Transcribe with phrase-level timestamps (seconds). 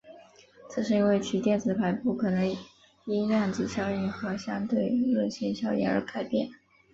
[0.67, 2.51] 这是因为其电子排布可能
[3.05, 6.49] 因量子效应和相对论性效应而改变。